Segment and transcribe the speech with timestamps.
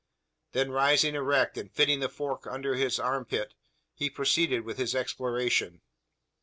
[0.53, 3.53] Then rising erect, and fitting the fork into his armpit,
[3.93, 5.81] he proceeded with his exploration.